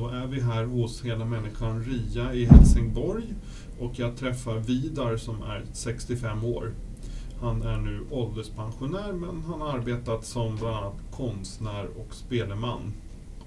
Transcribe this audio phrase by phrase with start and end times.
[0.00, 3.34] Då är vi här hos Hela Människan RIA i Helsingborg
[3.80, 6.70] och jag träffar Vidar som är 65 år.
[7.40, 12.92] Han är nu ålderspensionär men han har arbetat som bland annat konstnär och speleman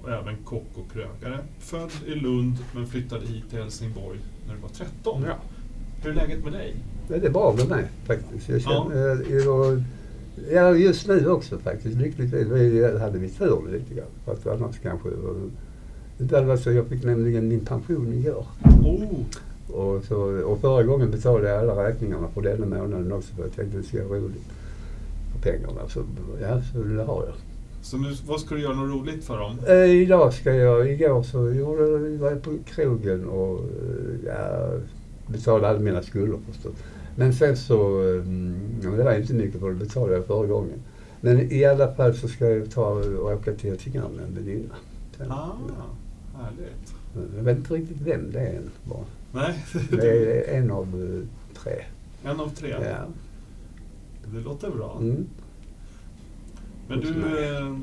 [0.01, 1.39] och även kock och krögare.
[1.59, 5.23] Född i Lund men flyttade hit till Helsingborg när du var 13.
[5.27, 5.35] Ja.
[6.03, 6.75] Hur är läget med dig?
[7.07, 8.49] Det är bra med mig faktiskt.
[8.49, 8.89] Jag Ja.
[8.89, 9.83] känner, jag,
[10.51, 11.97] ja, just nu också faktiskt.
[11.97, 14.07] Lyckligtvis vi hade vi tur lite grann.
[14.25, 15.09] För att annars kanske...
[16.21, 18.45] Det så, jag fick nämligen min pension igår.
[18.84, 19.03] Oh,
[19.77, 23.54] Och, så, och förra gången betalade jag alla räkningarna för denna månaden också för jag
[23.55, 24.48] tänkte det ska vara roligt.
[25.34, 25.90] För pengarna.
[25.90, 26.04] Så,
[26.41, 27.34] ja, så det har jag.
[27.82, 29.57] så nu, vad ska du göra något roligt för dem?
[29.68, 34.70] Eh, idag ska jag, igår så gjorde, var jag på krogen och eh, ja,
[35.27, 36.73] betalade alla mina skulder förstås.
[37.15, 40.79] Men sen så, mm, det var inte mycket för det betalade jag förra gången.
[41.21, 44.76] Men i alla fall så ska jag ta och åka till Helsingborg med en väninna.
[45.29, 45.85] Ah, ja.
[46.35, 46.96] Härligt.
[47.37, 49.05] Jag vet inte riktigt vem det är än bara.
[49.32, 50.10] Nej, Det
[50.49, 51.84] är en av eh, tre.
[52.23, 52.70] en av tre.
[52.70, 53.05] Ja.
[54.34, 54.98] Det låter bra.
[55.01, 55.27] Mm.
[56.88, 57.77] Men du, eh,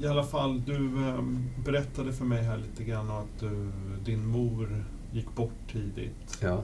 [0.00, 1.22] i alla fall, du eh,
[1.64, 3.70] berättade för mig här lite grann att du,
[4.04, 6.38] din mor gick bort tidigt.
[6.42, 6.62] ja,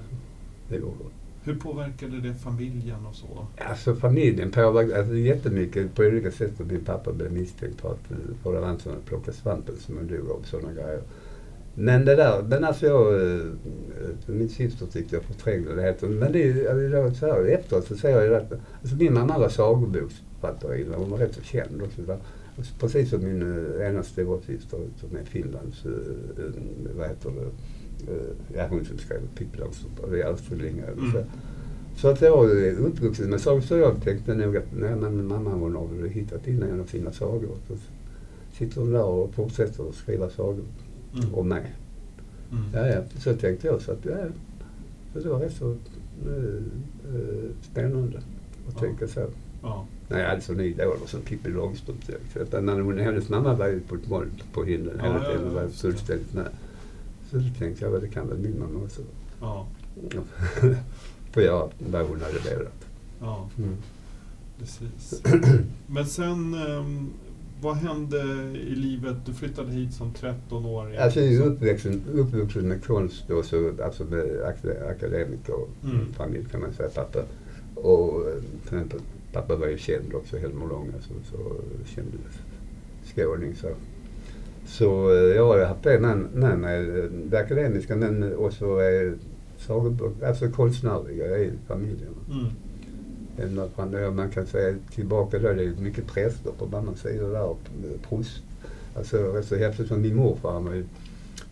[0.69, 1.06] det går bra.
[1.45, 3.47] Hur påverkade det familjen och så?
[3.59, 6.53] Alltså familjen påverkade alltså, jättemycket på olika sätt.
[6.59, 9.77] Min pappa blev misstänkt för att eh, för det var han som hade plockat svampen
[9.77, 11.03] som han dog av sådana grejer.
[11.75, 13.47] Men det där, men alltså jag, eh,
[14.27, 16.03] min syster tyckte jag förträngde det helt.
[16.03, 19.15] Men det är ju alltså, så här, efteråt så ser jag ju att, alltså min
[19.15, 20.97] mamma var sagoboksförfattarinna.
[20.97, 22.03] Hon var rätt så känd också.
[22.03, 22.19] Och
[22.56, 25.93] alltså, Precis som min eh, ena storasyster som är Finlands, eh,
[26.97, 27.50] vad heter det,
[28.09, 30.98] eh, ja hon som skrev Pippi Långstrump, det är Astrid Lindgren.
[30.98, 31.12] Mm.
[31.12, 31.25] Så,
[31.97, 33.60] så att jag är uppvuxen med sagor.
[33.60, 36.84] Så jag tänkte nog att nej, men mamma hon har väl hittat in en av
[36.84, 37.56] sina sagor.
[37.69, 37.75] Så
[38.53, 40.65] sitter hon där och fortsätter att skriva sagor
[41.19, 41.34] Mm.
[41.34, 41.75] om mig.
[42.53, 42.65] Mm.
[42.75, 43.82] Ja, ja, så tänkte jag.
[43.82, 44.16] Så, att, ja,
[45.12, 45.71] så det var rätt så
[46.26, 46.60] eh,
[47.62, 48.81] spännande att Ja.
[48.81, 49.21] tänka så.
[49.62, 49.86] Ja.
[50.09, 51.98] Nej, jag hade sån idoler som Pippi Långstrump.
[52.50, 55.48] Men hennes mamma var ju på ett moln på himlen Ja, hela ja, tiden ja,
[55.48, 56.48] och var fullständigt med.
[57.30, 59.02] Så tänkte jag, "Ja, det kan väl min mamma också.
[59.40, 59.66] Ja.
[61.32, 62.86] Får göra vad hon hade velat.
[63.20, 63.76] ja, Mm.
[64.58, 65.22] precis.
[65.86, 67.10] Men sen, ehm,
[67.62, 68.20] vad hände
[68.58, 69.16] i livet?
[69.26, 70.96] Du flyttade hit som 13-åring.
[70.98, 75.54] Alltså jag är Så- uppvuxen, uppvuxen med konst och så, alltså med ak- akademiker
[75.84, 76.12] Mm.
[76.12, 77.18] familj kan man säga, pappa.
[77.74, 78.28] Och
[78.72, 78.84] eh,
[79.32, 81.56] pappa var ju känd också, Helmer Lång, alltså, så
[81.94, 82.12] känd
[83.14, 83.54] skåning.
[83.56, 83.68] Så,
[84.66, 88.64] så eh, jag har ju haft det med, med mig, eh, det akademiska men också
[88.82, 89.12] eh,
[89.58, 92.14] sagobok- alltså konstnärliga i familjen.
[92.30, 92.47] Mm.
[93.48, 97.42] Ända fram man kan säga tillbaka då, det är mycket präster på mammas sida där,
[97.42, 97.60] och
[98.08, 98.42] prost.
[98.97, 100.84] Alltså rätt så häftigt som min morfar, han var ju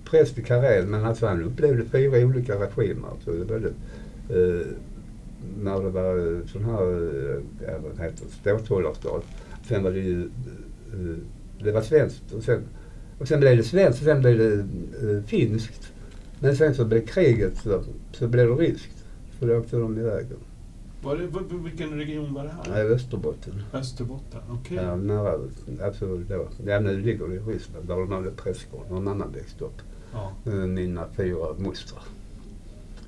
[0.05, 3.09] präst i Karel men alltså han upplevde fyra olika regimer.
[3.09, 3.73] Alltså det var det,
[4.39, 4.67] eh,
[5.63, 6.83] när det var sån här,
[7.67, 9.25] eh, vad heter det, ståthållarstat.
[9.69, 11.17] Sen var det ju, eh,
[11.65, 12.61] det var svenskt och sen,
[13.23, 14.53] och sen blev det svenskt och sen blev det
[15.13, 15.93] eh, finskt.
[16.41, 19.05] Men sen så blev kriget så, så blev det ryskt.
[19.39, 20.27] Så då åkte de iväg.
[21.03, 22.65] Var det, vilken region var det här?
[22.75, 23.63] Nej, Österbotten.
[23.73, 24.77] Österbotten, okej.
[24.77, 25.33] Ja, nära,
[25.85, 26.49] alltså då.
[26.67, 28.85] Ja, nu ligger det i Ryssland där de hade prästgård.
[28.91, 29.83] Någon annan växte upp.
[30.13, 30.33] Ja.
[30.47, 32.03] Eh, Mina fyra mostrar.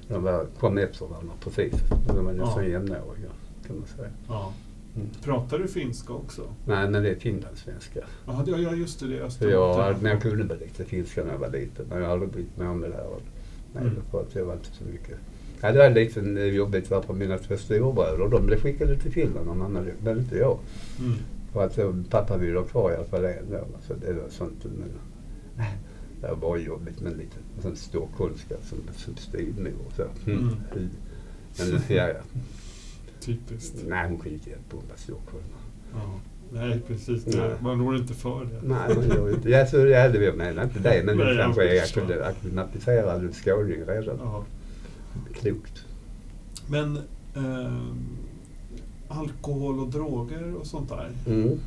[0.08, 1.74] De var, kom efter varandra precis.
[2.06, 2.70] De var nästan Ja.
[2.70, 3.30] jämnåriga
[3.66, 4.08] kan man säga.
[4.28, 4.52] ja.
[4.96, 5.08] Mm.
[5.24, 6.42] Pratar du finska också?
[6.66, 8.00] Nej, men det är finlandssvenska.
[8.26, 9.84] Ja, det- ja just det, det är Österbotten.
[9.86, 11.86] jag, men jag kunde väl lite finska när jag var liten.
[11.88, 13.06] Men jag har aldrig brytt mig om det där.
[13.72, 13.96] Nej, Mm.
[14.32, 15.16] jag var inte så mycket.
[15.60, 18.28] Ja, det var lite eh, jobbigt för mina två storebröder.
[18.30, 20.58] De blev skickade till Finland och mamma men inte jag.
[20.98, 21.12] Mm.
[21.52, 23.64] För att eh, pappa ville ha kvar i alla fall en då.
[23.86, 24.64] Så det var sånt.
[24.64, 24.88] Men,
[25.56, 25.78] nej,
[26.20, 30.02] det var bara jobbigt med lite sån stockholmska som, som styvmor och så.
[30.30, 30.38] Mm.
[30.38, 30.56] Mm.
[31.58, 32.20] Men ja, ja.
[33.24, 33.84] Typiskt.
[33.88, 35.44] Nej, hon skiter i att bomba Stockholm.
[35.92, 36.20] Ja.
[36.52, 37.26] Nej, precis.
[37.26, 37.50] Nej.
[37.60, 38.60] Man rår inte för det.
[38.68, 39.50] Nej, man gör inte.
[39.50, 41.02] Ja, så, det jag menar inte det.
[41.04, 42.02] Men Nej, det jag kanske är förstår.
[42.02, 44.16] akkurat- acklimatiserad skåning redan.
[44.20, 44.44] Ja.
[45.34, 45.84] Klokt.
[46.68, 46.98] Men
[47.36, 48.06] ehm,
[49.08, 51.10] alkohol och droger och sånt där.
[51.26, 51.58] Mm.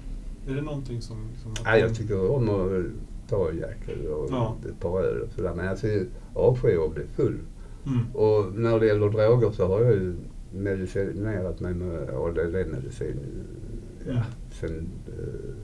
[0.50, 1.18] Är det någonting som...
[1.44, 4.56] som Ja, jag tycker om att ta en jäkel och Ja.
[4.70, 5.54] ett par öl och sådär.
[5.56, 7.38] Men alltså, jag avskyr att bli full.
[7.86, 8.00] Mm.
[8.16, 10.16] Och när det gäller droger så har jag ju
[10.52, 13.16] medicinerat mig med ADD-medicin
[14.08, 15.56] ja, sen eh,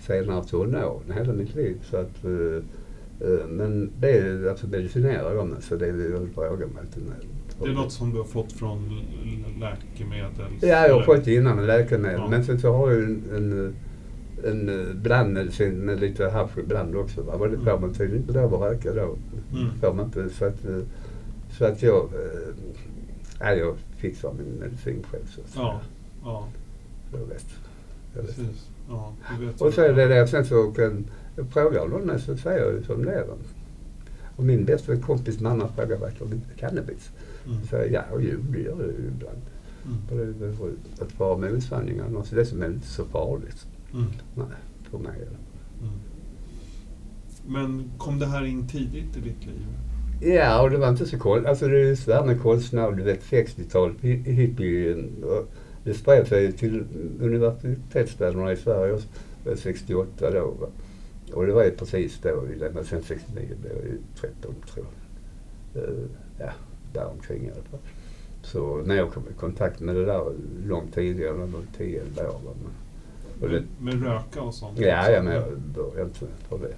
[0.00, 1.76] senare tonåren, hela mitt liv.
[1.90, 2.56] Så att, eh,
[3.28, 7.00] eh, men det är alltså medicinerar jag med så det är jag drogar mig inte
[7.00, 7.16] med.
[7.62, 9.00] Det är något som du har fått från
[9.60, 10.30] läkemedel?
[10.60, 12.20] Ja, jag har fått det innan med läkemedel.
[12.20, 12.28] Ja.
[12.30, 13.74] Men sen så har jag en, en,
[14.44, 17.22] en eh, blandmedicin med lite hasch ibland också.
[17.22, 17.32] Va?
[17.32, 17.80] Och det får Mm.
[17.80, 19.16] man tydligen inte lov att röka då.
[19.52, 19.72] Mm.
[19.80, 20.28] får man inte.
[20.30, 20.78] Så att, eh,
[21.50, 22.08] så att jag,
[23.42, 25.26] ja, jag fixar min medicin själv.
[25.26, 25.80] Så att Ja,
[26.24, 26.48] ja,
[27.12, 27.46] Jag vet.
[28.14, 28.36] Jag vet.
[28.36, 28.68] precis.
[28.88, 30.26] Ja, vet Och så är det det.
[30.26, 31.06] Sen så kan
[31.36, 33.26] jag frågar någon så säger jag som det är.
[34.36, 37.10] Och min bästa kompis mamma frågar varför du inte cannabis?
[37.46, 37.66] Mm.
[37.66, 39.42] Så jag, ja, jo det gör jag ju ibland.
[39.84, 39.98] Mm.
[40.38, 42.06] Det är vara med osanningar.
[42.16, 43.66] Alltså det som är inte så farligt.
[43.94, 44.06] Mm.
[44.34, 44.46] Nej,
[44.90, 45.16] för mig.
[45.80, 45.92] Mm.
[47.46, 49.66] Men kom det här in tidigt i ditt liv?
[50.24, 51.48] Ja, och det var inte så konstigt.
[51.48, 55.04] Alltså det är med konstnär, du vet 60-talet, hi- hippie.
[55.84, 56.84] Det spred sig till
[57.20, 59.06] universitetsstäderna i Sverige också,
[59.44, 60.46] Det var 68 då.
[60.60, 60.66] Va?
[61.34, 64.86] Och det var ju precis då, lämnade sen 69, blev jag ju 13 tror
[65.74, 65.82] jag.
[65.84, 65.90] Eh,
[66.38, 66.50] Ja,
[66.92, 67.80] där omkring i alla fall.
[68.42, 70.32] Så när jag kom i kontakt med det där
[70.66, 72.40] långt tidigare, det var 10-11 år.
[72.44, 72.50] va.
[72.62, 74.78] Men- Och det, Med, med röka och sånt?
[74.78, 76.74] ja, ja, men jag började inte på det.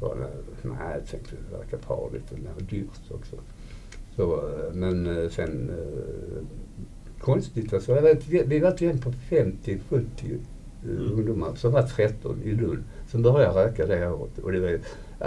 [0.00, 0.14] Bara,
[0.62, 3.36] nej, jag tänkte det verkar farligt och det var dyrt också.
[4.16, 6.44] Så, eh, men eh, sen eh,
[7.20, 7.94] konstigt alltså.
[7.94, 10.30] Jag vet, vi var ett gäng på 50-70 eh,
[10.84, 11.12] Mm.
[11.12, 14.38] ungdomar som var 13 i Lund som började röka det året.
[14.38, 14.78] Och det var,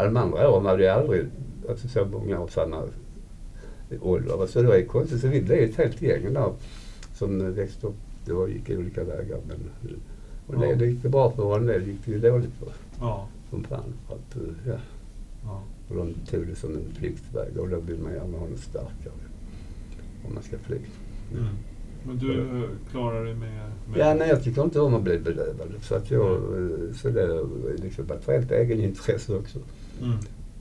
[0.06, 1.26] de andra åren var det aldrig
[1.70, 2.84] alltså, så många av samma
[4.02, 4.48] ålder.
[4.48, 5.22] Så det var ju konstigt.
[5.22, 6.54] Så vi blev ett helt gäng där
[7.14, 9.40] som växte upp det var, gick olika vägar.
[9.48, 9.58] Men,
[10.48, 10.86] och det Ja.
[10.86, 12.70] gick det bra för och en del gick det dåligt för.
[13.00, 13.94] Ja, Som fan.
[14.08, 14.80] För att, eh, ja.
[15.44, 15.64] ja.
[15.90, 19.14] Och de tog det som en flyktväg och då vill man gärna ha något starkare
[20.28, 20.78] om man ska fly.
[21.32, 21.48] Mm.
[22.08, 23.72] Men du klarar dig med...
[23.90, 25.68] med Ja, nej jag tycker inte om att bli bedövad.
[25.82, 29.60] Så att jag, eh, så det är liksom ett rent egenintresse också.
[30.02, 30.18] Mm.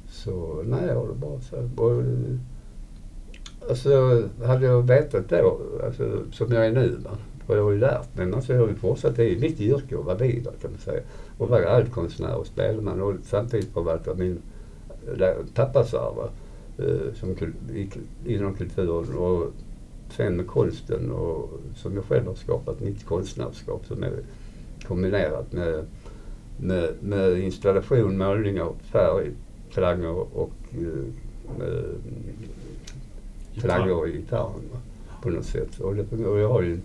[0.08, 1.82] Så nej, jag har det bra så.
[1.82, 2.38] Och, eh,
[3.68, 7.10] alltså hade jag vetat då, alltså, som jag är nu, va,
[7.46, 9.98] och jag har ju lärt mig, alltså jag har ju fortsatt, det är mitt yrke
[9.98, 11.02] att vara vidare kan man säga.
[11.38, 14.38] Och vara allkonstnär och spelman och samtidigt förvalta min
[15.54, 16.28] pappas arv
[17.14, 17.36] som
[18.26, 19.52] inom kulturen och
[20.16, 24.12] sen med konsten och som jag själv har skapat mitt konstnärskap som är
[24.86, 25.84] kombinerat med,
[26.60, 29.30] med, med installation, målningar, färg,
[29.72, 31.94] klanger och eh,
[33.60, 34.62] klanger i gitarren
[35.22, 35.80] på något sätt.
[35.80, 36.82] Och, det, och jag har ju en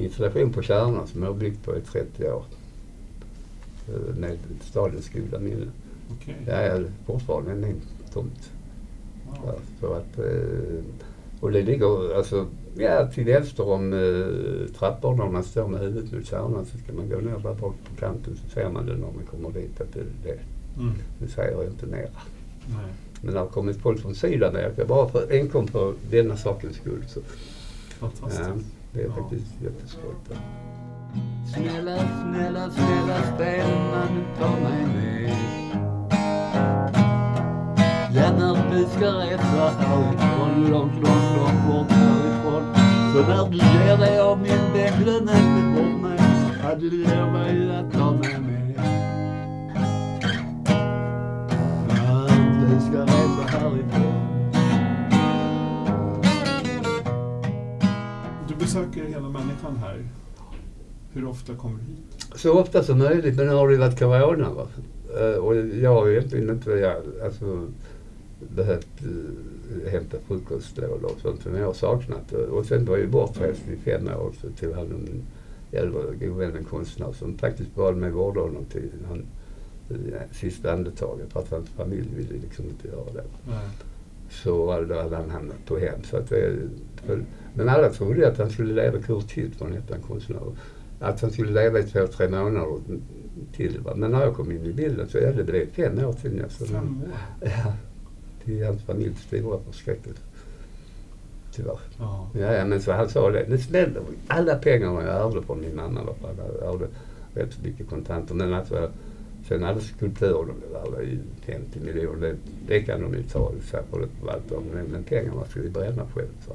[0.00, 2.44] installation på Kärna som jag har byggt på i 30 år.
[3.88, 5.66] eh, Med stadens goda minne.
[6.20, 6.36] Okej.
[6.46, 7.80] Det är fortfarande en min
[8.12, 8.50] tomt.
[9.26, 9.40] Ja.
[9.46, 10.84] Ja, så att, eh,
[11.40, 12.46] och det ligger alltså,
[12.76, 16.92] ja, till vänster om eh, trapporna, om man står med huvudet mot kärnan så ska
[16.92, 19.80] man gå ner där bak på kanten så ser man det när man kommer dit
[19.80, 20.38] att det det.
[20.80, 20.92] Mm.
[21.18, 22.08] Det säger jag inte mera.
[22.66, 22.92] Nej.
[23.22, 27.04] Men det har kommit folk från Sydamerika bara för, enkom för denna sakens skull.
[27.08, 27.20] Så,
[27.98, 28.42] Fantastiskt.
[28.48, 28.54] ja,
[28.94, 29.46] det är faktiskt.
[31.54, 35.14] Snälla, snälla, snälla spelman, ta mig med.
[38.70, 42.74] Du ska resa härifrån, långt, långt, långt bort härifrån.
[43.12, 44.72] Så när du ger dig av min
[45.02, 46.18] glöm inte bort mig.
[46.62, 48.80] Ja, du lovar ju att ta mig med.
[52.70, 54.13] Du ska resa härifrån.
[58.74, 60.04] Besöker hela människan här.
[61.12, 62.26] Hur ofta kommer du hit?
[62.36, 64.50] Så ofta som möjligt, men nu har det ju varit corona.
[64.52, 64.66] Va?
[65.20, 67.66] Eh, Och jag har egentligen inte jag, alltså,
[68.56, 72.32] behövt uh, hämta frukostlådor och sånt som jag har saknat.
[72.32, 75.22] Och- sen var jag ju bortrest i fem år så tog han en
[75.72, 79.22] äldre god vän, en konstnär som faktiskt med och vårdade honom till han,
[79.88, 83.24] ja, sista andetaget för att hans familj ville liksom inte göra det.
[83.48, 83.68] Nej.
[84.42, 86.02] Så hade hade han hamnat på hem.
[86.04, 87.24] Så att för,
[87.54, 90.40] men alla trodde att han skulle leva Kurt Hilton, hette han konstnär.
[91.00, 92.78] Att han skulle leva i två, tre månader
[93.52, 93.80] till.
[93.80, 93.92] Va?
[93.96, 96.66] Men när jag kom in i bilden så ja, det blev fem år till nästan.
[96.68, 97.10] Fem år?
[97.40, 97.72] Ja,
[98.44, 100.20] till hans familjs stora förskräckelse.
[101.52, 101.78] Tyvärr.
[101.98, 102.30] Ja.
[102.38, 103.44] Ja, men så han sa det.
[103.48, 104.00] Det smällde.
[104.28, 106.00] Alla pengarna jag ärvde från min mamma.
[106.02, 106.14] va,
[106.60, 106.86] Jag ärvde
[107.34, 108.34] rätt så mycket kontanter.
[108.34, 108.90] Men alltså,
[109.48, 112.20] sen alla skulpturer, de var ju 50 miljoner.
[112.20, 112.36] Det,
[112.66, 114.88] det kan de ju ta det förvaltaren.
[114.90, 116.28] Men, pengarna skulle vi bränna själv.
[116.46, 116.52] Så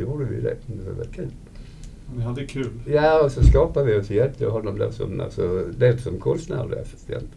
[0.00, 0.56] gjorde vi det.
[0.66, 1.28] Det var kul.
[2.16, 2.70] Ni hade kul?
[2.86, 7.30] Ja, och så skapade vi oss hjälpte honom då som, alltså, dels som konstnärlig assistent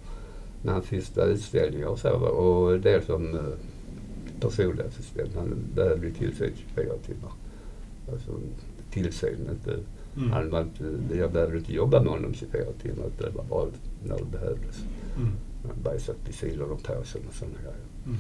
[0.62, 2.10] med hans sista utställningar och så.
[2.12, 3.42] Och dels som eh,
[4.40, 5.36] personlig assistent.
[5.36, 7.32] Han behövde tillsyn 24 timmar.
[8.12, 8.32] Alltså
[8.92, 9.80] tillsyn, inte
[10.18, 10.32] Mm.
[10.32, 10.84] han var inte,
[11.18, 13.06] jag behövde inte jobba med honom 24 timmar.
[13.18, 13.68] Det var bara
[14.06, 14.84] när det behövdes.
[15.18, 15.32] Mm.
[15.64, 17.86] Han bara satt vid sidan om påsen och sådana grejer.
[18.06, 18.18] Mm.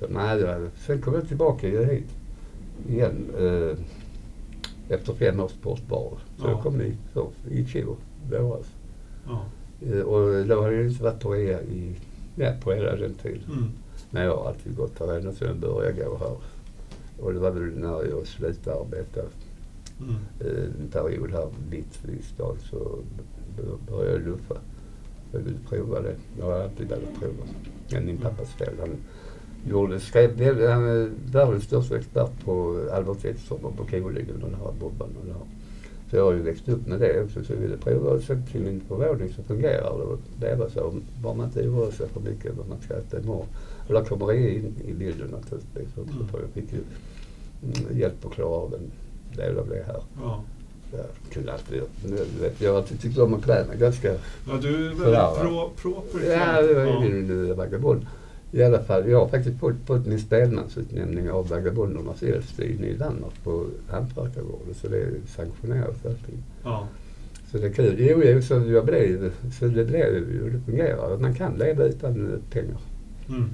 [0.00, 2.08] Så nej, jag, sen kom jag tillbaka hit
[2.88, 3.76] igen eh,
[4.88, 6.18] efter fem års bortovaro.
[6.38, 6.50] Så Ja.
[6.50, 7.96] jag kom hit så, i fjol,
[8.30, 8.66] våras.
[9.26, 9.44] Ja.
[9.86, 11.96] Eh, och då hade jag inte varit på rea i,
[12.36, 13.42] ja, på hela den tiden.
[13.52, 13.68] Mm.
[14.10, 16.36] Men jag har alltid gått här ända sedan jag började gå här.
[17.20, 19.20] Och det var väl när jag slutade arbeta
[20.00, 20.14] Mm.
[20.40, 22.98] eh, en period här vitt vid stan så
[23.90, 24.54] började jag luffa.
[25.32, 26.14] Jag ville prova det.
[26.38, 27.44] Jag har alltid velat prova.
[27.92, 28.74] Men min pappas fel.
[28.80, 28.96] Han
[29.68, 30.30] gjorde, skrev,
[30.68, 35.08] han är världens största expert på Albert Ekström och på Kolingen och den här Bobban
[35.20, 35.46] och det här.
[36.10, 38.46] Så jag har ju växt upp med det också så jag ville prova och sen
[38.52, 40.04] till min förvåning så fungerar det.
[40.04, 40.94] Och leva så.
[41.22, 43.46] Bara man inte oroar sig för mycket vad man ska äta imorgon.
[43.88, 46.16] Och där kommer det in i bilden naturligtvis också.
[46.16, 46.28] Mm.
[46.28, 46.78] För jag fick ju
[47.62, 48.90] mm, hjälp att klara av en
[49.36, 50.02] del av det här.
[50.22, 50.44] Ja.
[50.92, 51.82] Jag kunde alltid,
[52.58, 55.36] jag har alltid tyckt om att klä mig ganska ja, du är väldigt Sådär, va?
[55.40, 56.30] pro, proper.
[56.30, 57.04] Ja, det var ja.
[57.04, 58.06] ju min vagabond.
[58.52, 63.44] I alla fall, jag har faktiskt fått, fått min spelmansutnämning av Vagabondernas Elfsyn i Danmark
[63.44, 64.74] på Hantverkargården.
[64.74, 66.42] Så det är sanktionerat verkligen.
[66.64, 66.88] Ja.
[67.50, 67.96] Så det är kul.
[67.98, 71.18] Jo, jo, så jag blev, så det blev ju, det fungerar.
[71.18, 72.80] Man kan leva utan eh, pengar.
[73.28, 73.50] Mm.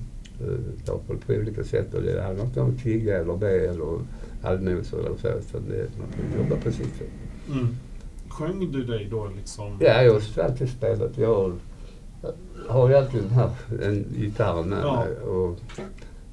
[0.84, 1.94] Ta på, olika sätt.
[1.94, 4.00] Och det handlar inte om att tigga eller be eller
[4.42, 5.28] allmosor eller så.
[5.28, 7.21] Utan det, man får jobba på sitt sätt.
[7.52, 7.76] Mm.
[8.28, 9.76] Sjöng du dig då liksom?
[9.80, 11.18] Ja, jag har alltid spelat.
[11.18, 11.52] Jag har,
[12.68, 13.50] har ju alltid här
[13.82, 15.04] en gitarren med Ja.
[15.04, 15.16] mig.
[15.16, 15.58] Och,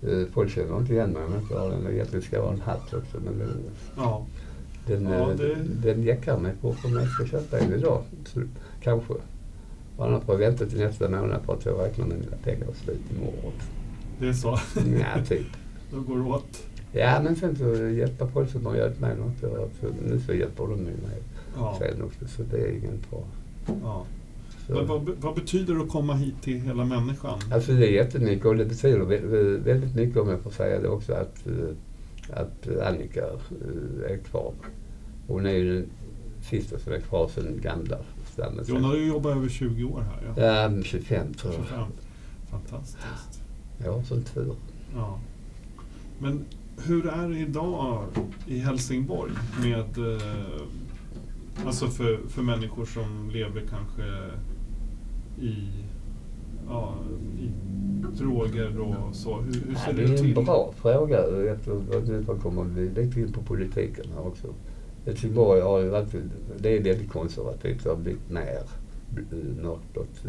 [0.10, 1.88] eh, folk känner inte igen mig om jag inte har den.
[1.94, 3.18] Egentligen ska jag ha en hatt också.
[3.26, 3.50] Men den,
[3.98, 4.26] Ja.
[4.88, 8.02] den, Ja, eh, det- den jäckar mig på om jag ska köpa en idag.
[8.26, 8.42] Så,
[8.84, 9.14] kanske.
[9.98, 12.68] Och annars får jag vänta till nästa månad för att jag räknar med mina pengar
[12.84, 13.54] slut imorgon.
[14.20, 14.60] Det är så?
[15.00, 15.48] Ja, typ.
[15.92, 16.64] Då går åt?
[16.92, 19.44] Ja, men sen så hjälpa folk som har hjälpt mig något.
[19.44, 20.94] Och så, nu så hjälper de mig
[21.58, 21.76] Ja.
[21.80, 22.28] sen också.
[22.28, 23.22] Så det är ingen fara.
[23.84, 24.06] ja.
[24.88, 27.40] Vad, vad betyder det att komma hit till hela människan?
[27.54, 30.88] Alltså det är jättemycket och det betyder vä- väldigt mycket om jag får säga det
[30.88, 34.54] också att, eh, att Annika eh, är kvar.
[35.28, 35.90] Hon är ju den
[36.42, 37.98] sista som är kvar sedan gamla
[38.34, 38.66] stammen.
[38.72, 40.34] Hon har ju jobbat över 20 år här.
[40.44, 40.70] Ja.
[40.78, 41.64] Ja, 25 tror jag.
[41.64, 41.84] 25.
[42.52, 43.42] Fantastiskt.
[43.86, 44.56] Ja, sån tur.
[44.96, 45.20] Ja.
[46.20, 46.46] Men
[46.86, 48.04] hur är det idag
[48.48, 50.62] i Helsingborg med eh,
[51.66, 54.04] alltså för, för människor som lever kanske
[55.42, 55.56] i,
[56.68, 56.96] ja,
[57.40, 57.50] i
[58.18, 59.38] droger och så?
[59.38, 60.38] Hur, hur ser det det, är till?
[60.38, 61.18] en bra fråga.
[61.52, 61.72] Efter,
[62.08, 64.48] nu kommer vi lite in på politiken här också.
[65.06, 66.22] Helsingborg har ju alltid,
[66.60, 67.84] det är väldigt konservativt.
[67.84, 68.62] Det har blivit mer
[69.18, 70.26] eh, mörkblått.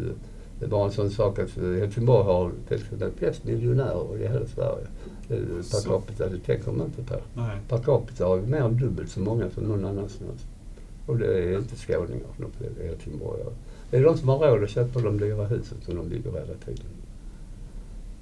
[0.61, 4.27] Det är bara en sån sak att eh, Helsingborg har till exempel flest miljonärer i
[4.27, 4.87] hela Sverige.
[5.27, 7.15] Per capita, det tänker man inte på.
[7.33, 7.57] Nej.
[7.69, 10.45] Per capita har vi mer än dubbelt så många som någon annanstans.
[11.05, 12.27] Och det är inte skåningar,
[12.59, 13.53] det är helsingborgare.
[13.89, 16.57] Det är de som har råd att köpa de dyra husen som de bygger hela
[16.65, 16.85] tiden.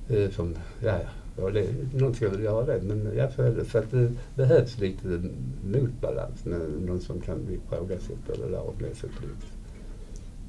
[0.10, 1.00] Eh, som, ja,
[1.38, 3.65] ja det, någon ska väl göra det, men ja, är det.
[3.65, 5.22] Så att det behövs lite
[5.63, 9.08] motbalans med någon som kan ifrågasätta det där och bli så.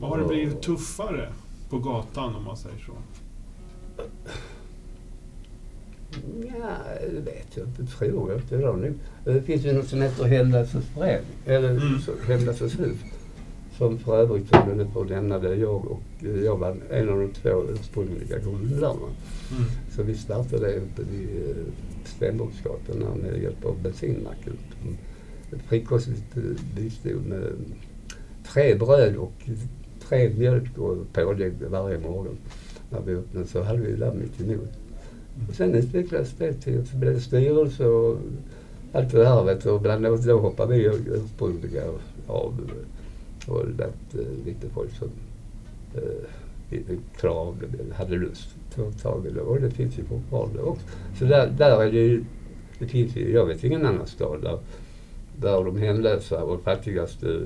[0.01, 1.29] Vad har det blivit tuffare
[1.71, 2.93] på gatan om man säger så?
[6.49, 6.77] Ja,
[7.11, 7.87] det vet jag inte.
[7.87, 8.57] Tror jag inte.
[9.25, 10.15] Det, det finns ju något som heter
[10.81, 12.01] förening, eller Mm.
[12.29, 12.99] Hemlösas hus.
[13.79, 17.09] Som för övrigt, som du nu får nämna det, jag och eh, jag var en
[17.09, 19.09] av de två ursprungliga grundarna.
[19.51, 19.65] Mm.
[19.97, 21.57] Så vi startade det uppe vid eh,
[22.05, 24.57] Stenbocksgatan där med hjälp av bensinmacken.
[25.69, 26.43] Frikostigt eh,
[26.77, 27.53] bistod med
[28.53, 29.49] tre bröd och
[30.11, 32.37] tre mjölk och pålägg varje morgon.
[32.91, 34.71] När vi öppnade så hade vi där mitt emot.
[35.49, 38.19] Och sen utvecklades det till, så blev styrelse och
[38.93, 39.71] allt det där vet du.
[39.71, 41.83] Och bland annat då hoppade vi ursprungliga
[42.27, 42.71] av
[43.47, 45.09] och lät eh, lite folk som
[45.95, 46.81] eh,
[47.17, 49.41] klarade av det, hade lust ta tag i det.
[49.41, 50.87] Och det finns ju fortfarande också.
[51.19, 52.25] Så där, där är det ju,
[52.79, 54.59] det finns ju, jag vet ingen annan stad där,
[55.37, 57.41] där de hemlösa och fattigaste,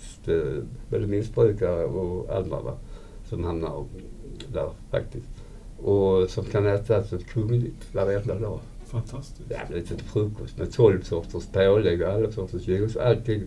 [0.00, 2.76] st- både missbrukare och andra va,
[3.28, 3.84] som hamnar
[4.52, 5.26] där faktiskt.
[5.78, 8.60] Och som kan äta så kungligt varenda dag.
[8.86, 9.50] Fantastiskt.
[9.50, 12.96] Ja, det är lite frukost med 12 sorters pålägg och alla sorters juice.
[12.96, 13.42] Allting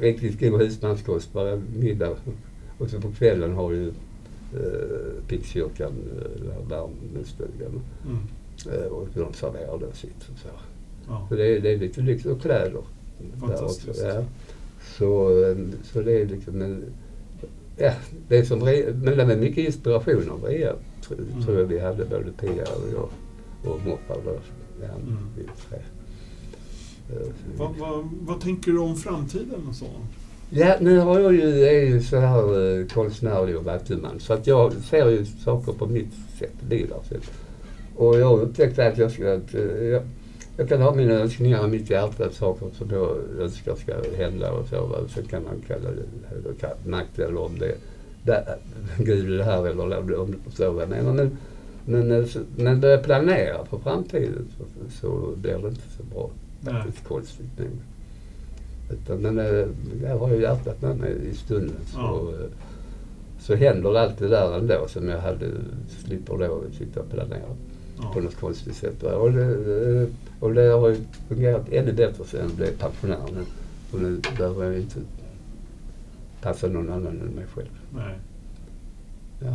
[0.00, 2.10] riktigt god husmanskost varje middag.
[2.78, 3.88] Och så på kvällen har ju
[4.54, 7.80] eh, Pigskyrkan, eh, värmestugan.
[8.06, 8.18] Mm.
[8.80, 10.48] Eh, och de serverar då sitt och så.
[11.08, 11.26] Ja.
[11.28, 12.70] Så det är, det är lite lyx och kläder.
[13.18, 13.88] där Fantastiskt.
[13.88, 14.24] också, Ja.
[14.98, 15.56] Så, eh,
[15.92, 16.84] så det är liksom en,
[17.76, 17.92] Ja,
[18.28, 20.72] det är som, men det är mycket inspiration av Rea,
[21.10, 21.42] Mm.
[21.44, 23.08] tror jag vi hade, både Pia och jag.
[23.72, 24.36] och moppar då.
[24.82, 25.16] Ja, Mm.
[25.36, 25.78] vi tre.
[27.10, 27.26] Eh,
[27.56, 29.86] Vad, vad, vad tänker du om framtiden och så?
[30.50, 34.46] Ja, nu har jag ju, är ju så här eh, konstnärlig och vattuman så att
[34.46, 37.30] jag ser ju saker på mitt sätt, Lidars sätt.
[37.96, 40.02] Och jag har upptäckt att jag ska, att, eh,
[40.56, 44.68] jag, kan ha mina önskningar i mitt hjärta, saker som jag önskar ska hända och
[44.68, 44.86] så.
[44.86, 44.96] va.
[45.08, 47.76] Så kan man kalla det högre makt eller om det är
[48.98, 51.12] Gud är det här eller om du förstår vad jag menar.
[51.12, 51.36] Men,
[51.84, 54.64] men, eh, men när jag planerar för framtiden så,
[55.00, 56.30] så blir det inte så bra.
[56.60, 56.74] Nej.
[56.74, 57.68] Faktiskt konstigt nog.
[58.90, 59.66] Utan, men eh,
[60.02, 61.76] jag har ju hjärtat med mig i stunden.
[61.86, 62.32] Så, Ja.
[62.32, 62.50] eh,
[63.40, 65.46] så händer allt det där ändå som jag hade,
[66.04, 67.42] slipper då sitta och planera
[68.12, 69.02] på något konstigt sätt.
[69.02, 69.44] Och det,
[70.02, 70.08] eh,
[70.40, 70.96] och det har ju
[71.28, 73.44] fungerat ännu bättre sen jag blev pensionär nu.
[73.92, 74.98] Och nu behöver jag inte
[76.42, 77.68] passa någon annan än mig själv.
[77.94, 78.18] Nej,
[79.40, 79.54] Ja.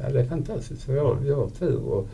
[0.00, 0.88] Ja, det är fantastiskt.
[0.88, 1.76] Jag, jag har tur.
[1.82, 2.08] Och,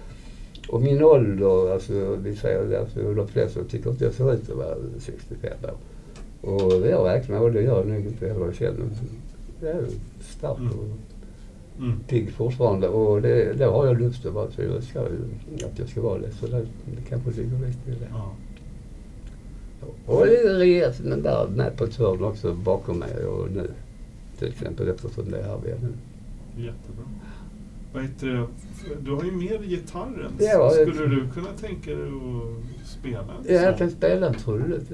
[0.69, 4.51] och min ålder, alltså, vi säger det, alltså, de flesta tycker inte jag ser ut
[4.51, 5.77] att vara 65 år.
[6.51, 8.45] Och jag räknar och det gör jag nog inte heller.
[8.45, 8.87] Jag känner
[9.61, 9.87] jag är
[10.21, 10.73] stark Mm.
[10.79, 10.85] och
[11.83, 12.01] Mm.
[12.09, 12.89] pigg fortfarande.
[12.89, 14.51] Och det, det har jag lust att vara.
[14.51, 16.31] Så jag ju att jag ska vara det.
[16.31, 18.09] Så det, det kanske ligger lite i det.
[18.11, 18.33] Ja.
[20.07, 23.71] Och regeringen där med på ett hörn också bakom mig och nu.
[24.39, 25.93] Till exempel eftersom det är här vi är nu.
[26.65, 27.05] Jättebra.
[27.93, 28.47] Vad heter det?
[29.01, 30.33] Du har ju dig gitarren.
[30.39, 34.89] Ja, Skulle du kunna tänka dig att spela en Ja, jag kan spela en trudelutt.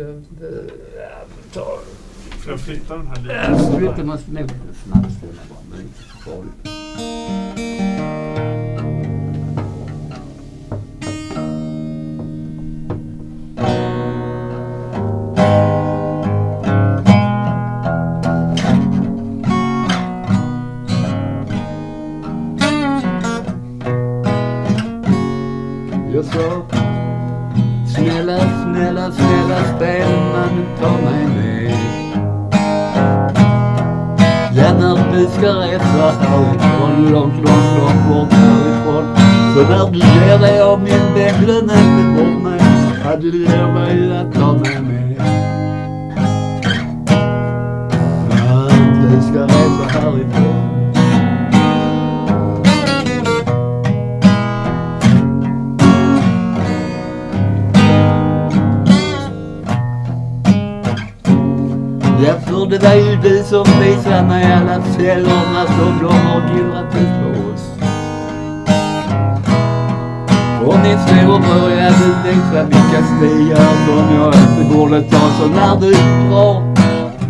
[2.39, 3.35] Får jag flytta den här lite?
[3.35, 4.19] Ja, flytta nog
[28.79, 31.39] snabbställa bara, men inte så farligt.
[31.39, 31.48] Jag
[35.19, 39.17] du ska resa härifrån, långt, långt, långt bort härifrån.
[39.55, 42.61] Så när du ger dig av min bänk, glöm inte bort mig
[43.05, 44.83] Hade du ger mig att ta med.
[44.83, 45.19] Mig
[48.39, 50.48] Att vi du ska resa härifrån.
[62.29, 67.15] Därför det var ju du som visade mig alla fällorna som de har gillrat ut
[67.23, 67.65] på oss.
[70.65, 75.19] Och min storebror, ja du visade vilka stigar som jag inte borde ta.
[75.39, 76.75] Så när du drar,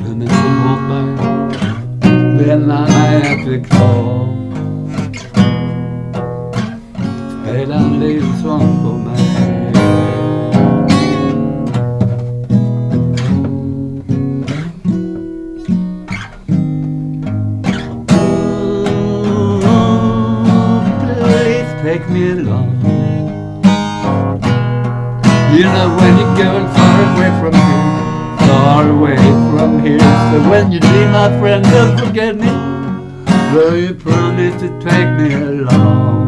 [0.05, 0.35] glöm inte
[0.65, 2.47] bort mig.
[2.47, 4.29] Lämna mig inte kvar.
[7.43, 9.28] Spela en liten sång för mig.
[21.89, 22.69] Take me along.
[25.57, 29.17] You know when you're going far away from here, far away
[29.51, 29.99] from here.
[30.31, 32.51] So when you leave, my friend, don't forget me.
[33.55, 36.28] Though you promise to take me along.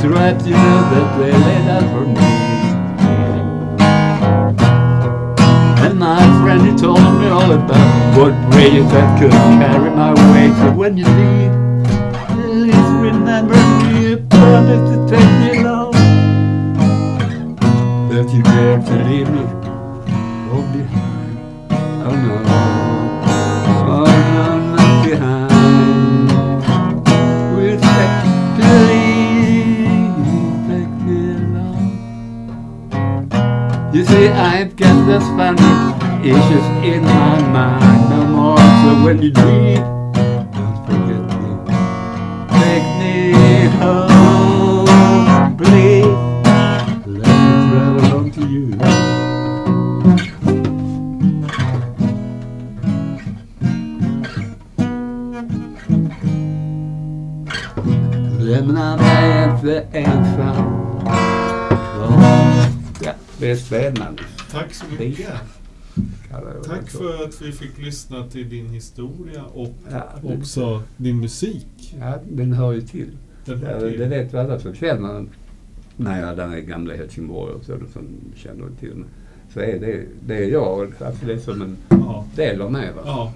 [0.00, 2.30] Stripes you know that they laid out for me?
[5.84, 10.54] And my friend he told me all about what bridges that could carry my weight.
[10.56, 11.52] So when you leave,
[12.32, 14.08] please remember me.
[14.08, 15.92] You promised to take me along.
[18.08, 19.59] That you dare to leave me
[35.06, 35.72] This funny
[36.22, 38.58] issues in my mind no more.
[38.58, 39.99] So when you leave,
[64.98, 65.26] mycket.
[66.30, 66.64] jag det.
[66.68, 71.94] Tack för att vi fick lyssna till din historia och Ja, det- också din musik.
[72.00, 73.10] Ja, den hör ju till.
[73.44, 74.00] Det definitivt.
[74.10, 75.26] vet ju alla som känner
[75.96, 78.02] mig där i gamla Helsingborg och så, som
[78.36, 79.08] känner till mig.
[79.54, 82.26] Så är det, det är jag, alltså det är som en Ja.
[82.36, 82.92] del av mig.
[82.96, 83.02] Va?
[83.04, 83.32] ja.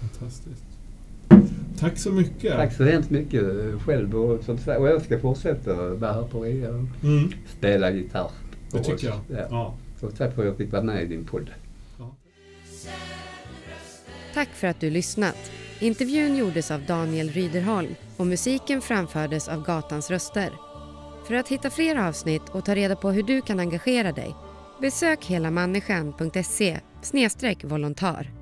[0.00, 0.64] Fantastiskt.
[1.78, 2.52] Tack så mycket.
[2.52, 3.42] Tack så hemskt mycket
[3.86, 7.90] själv och, som sagt, och jag ska fortsätta vara här på RIA och Mm, spela
[7.90, 8.30] gitarr.
[8.72, 9.14] det tycker oss.
[9.28, 9.38] jag.
[9.38, 9.46] Ja.
[9.50, 9.74] Ja.
[10.02, 11.50] Så tack för att jag fick vara med i din podd.
[14.34, 15.50] Tack för att du lyssnat.
[15.80, 20.52] Intervjun gjordes av Daniel Ryderholm och musiken framfördes av Gatans röster.
[21.26, 24.34] För att hitta fler avsnitt och ta reda på hur du kan engagera dig
[24.82, 26.80] besök helamänniskan.se
[27.62, 28.41] volontär.